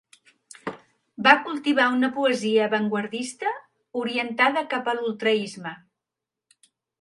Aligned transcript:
Va 1.27 1.33
cultivar 1.49 1.85
una 1.97 2.09
poesia 2.15 2.63
avantguardista, 2.69 3.53
orientada 4.01 4.65
cap 4.73 4.91
a 4.91 4.97
l'ultraisme. 5.01 5.77